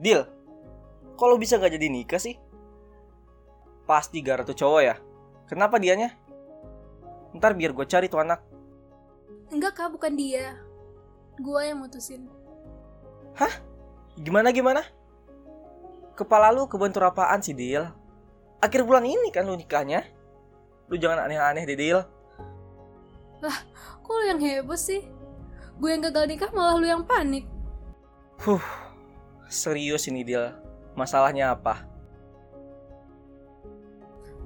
[0.00, 0.24] Deal.
[1.20, 2.40] Kalau bisa nggak jadi nikah sih?
[3.84, 4.96] Pasti gara tuh cowok ya.
[5.44, 6.16] Kenapa dianya?
[7.36, 8.40] Ntar biar gue cari tuh anak.
[9.52, 10.56] Enggak kak, bukan dia.
[11.42, 12.30] Gua yang mutusin.
[14.20, 14.84] Gimana gimana?
[16.14, 17.84] Kepala lu kebentur apaan sih, Dil?
[18.60, 20.04] Akhir bulan ini kan lu nikahnya.
[20.86, 21.98] Lu jangan aneh-aneh deh, Dil.
[24.04, 25.02] Kok lu yang heboh sih?
[25.80, 27.48] Gue yang gagal nikah malah lu yang panik.
[28.44, 28.60] Huh,
[29.50, 30.54] serius ini, Dil.
[30.94, 31.82] Masalahnya apa?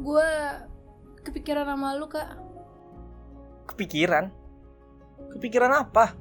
[0.00, 0.28] Gue
[1.22, 2.34] kepikiran sama lu kak.
[3.68, 4.32] Kepikiran?
[5.36, 6.16] Kepikiran apa?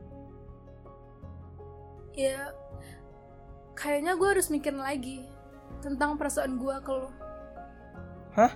[2.13, 2.53] Ya,
[3.73, 5.25] kayaknya gue harus mikir lagi
[5.81, 7.09] tentang perasaan gue ke lu.
[8.37, 8.53] Hah?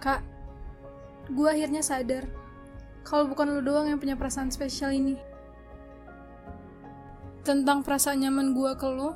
[0.00, 0.20] Kak,
[1.32, 2.28] gue akhirnya sadar
[3.04, 5.20] kalau bukan lu doang yang punya perasaan spesial ini.
[7.44, 9.12] Tentang perasaan nyaman gue ke lu,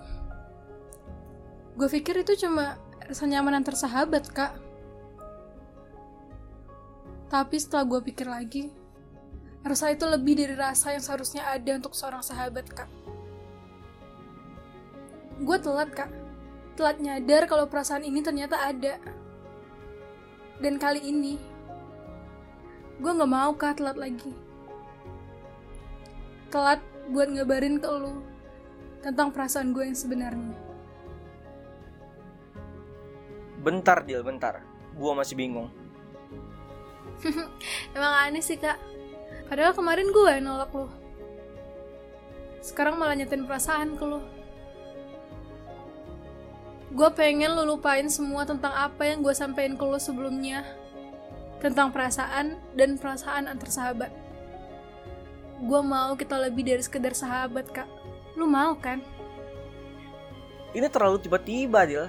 [1.81, 2.77] gue pikir itu cuma
[3.09, 4.53] rasa nyaman antar sahabat, Kak.
[7.33, 8.69] Tapi setelah gue pikir lagi,
[9.65, 12.89] rasa itu lebih dari rasa yang seharusnya ada untuk seorang sahabat, Kak.
[15.41, 16.13] Gue telat, Kak.
[16.77, 19.01] Telat nyadar kalau perasaan ini ternyata ada.
[20.61, 21.41] Dan kali ini,
[22.99, 24.35] gue gak mau kak telat lagi.
[26.51, 28.21] Telat buat ngabarin ke lu
[29.01, 30.69] tentang perasaan gue yang sebenarnya.
[33.59, 34.63] Bentar, Dil, bentar.
[34.95, 35.71] Gua masih bingung.
[37.97, 38.79] Emang aneh sih kak.
[39.51, 40.87] Padahal kemarin gue yang nolak lu.
[42.63, 44.21] Sekarang malah nyatain perasaan ke lu.
[46.95, 50.63] Gue pengen lu lupain semua tentang apa yang gue sampein ke lu sebelumnya.
[51.59, 54.11] Tentang perasaan dan perasaan antar sahabat.
[55.59, 57.89] Gue mau kita lebih dari sekedar sahabat kak.
[58.39, 59.03] Lu mau kan?
[60.71, 62.07] Ini terlalu tiba-tiba, Dil.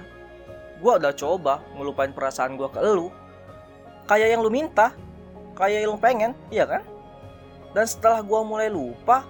[0.78, 3.10] Gua udah coba ngelupain perasaan gua ke lu.
[4.06, 4.94] Kayak yang lu minta.
[5.58, 6.86] Kayak yang lu pengen, iya kan?
[7.74, 9.26] Dan setelah gua mulai lupa,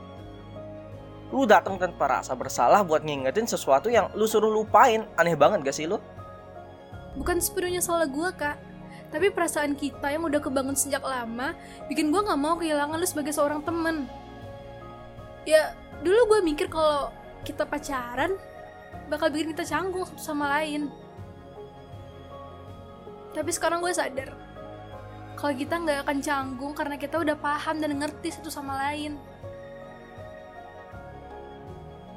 [1.31, 5.06] lu datang tanpa rasa bersalah buat ngingetin sesuatu yang lu suruh lupain.
[5.19, 5.98] Aneh banget gak sih lu?
[7.19, 8.54] Bukan sepenuhnya salah gue kak
[9.10, 11.59] Tapi perasaan kita yang udah kebangun sejak lama
[11.91, 14.06] Bikin gue gak mau kehilangan lu sebagai seorang temen.
[15.43, 15.75] Ya
[16.06, 17.10] dulu gue mikir kalau
[17.43, 18.38] kita pacaran
[19.10, 20.87] Bakal bikin kita canggung satu sama lain.
[23.34, 24.31] Tapi sekarang gue sadar
[25.34, 29.19] Kalau kita gak akan canggung karena kita udah paham dan ngerti satu sama lain.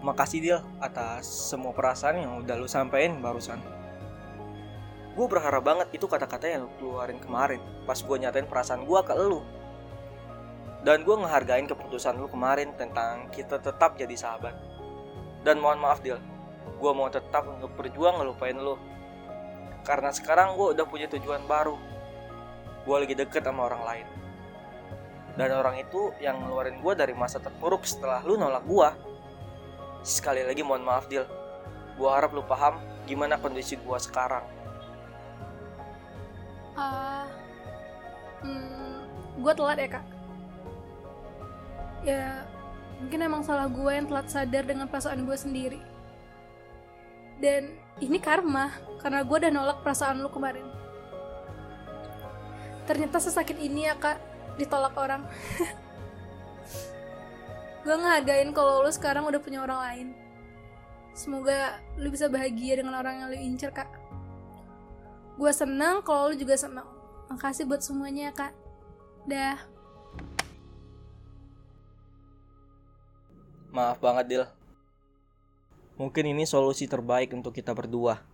[0.04, 3.83] Makasih Dil atas semua perasaan yang udah lu sampein barusan.
[5.14, 9.14] Gue berharap banget itu kata-kata yang lu keluarin kemarin pas gue nyatain perasaan gue ke
[9.14, 9.46] lu.
[10.84, 14.58] Dan gue ngehargain keputusan lu kemarin tentang kita tetap jadi sahabat.
[15.46, 16.20] Dan mohon maaf Dil,
[16.80, 18.76] gue mau tetap untuk berjuang ngelupain lu.
[19.86, 21.78] Karena sekarang gue udah punya tujuan baru.
[22.84, 24.08] Gue lagi deket sama orang lain.
[25.40, 28.90] Dan orang itu yang ngeluarin gue dari masa terpuruk setelah lu nolak gue.
[30.04, 31.24] Sekali lagi mohon maaf Dil
[31.94, 34.42] Gua harap lu paham gimana kondisi gua sekarang
[36.74, 37.30] Ah,
[38.42, 39.06] hmm,
[39.46, 40.06] gue telat ya kak.
[42.04, 42.26] Ya,
[42.98, 45.82] mungkin emang salah gue yang telat sadar dengan perasaan gue sendiri.
[47.38, 50.66] Dan ini karma, karena gue udah nolak perasaan lu kemarin.
[52.90, 54.18] Ternyata sesakit ini ya kak,
[54.58, 55.24] ditolak orang.
[57.86, 60.08] gue ngehargain kalau lu sekarang udah punya orang lain.
[61.14, 64.03] Semoga lu bisa bahagia dengan orang yang lu incer kak.
[65.34, 66.86] Gue senang kalau lu juga senang.
[67.30, 68.54] Makasih buat semuanya ya, kak.
[69.26, 69.58] Dah.
[73.74, 74.46] Maaf banget Dil
[75.98, 78.33] Mungkin ini solusi terbaik untuk kita berdua